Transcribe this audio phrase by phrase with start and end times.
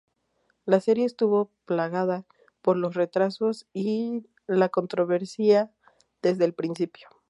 [0.65, 2.25] La serie estuvo plagada
[2.63, 5.71] por los retrasos y la controversia
[6.23, 7.07] desde el principio.